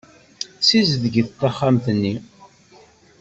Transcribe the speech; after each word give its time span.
Ssizdeget 0.59 1.29
taxxamt-nni! 1.39 2.13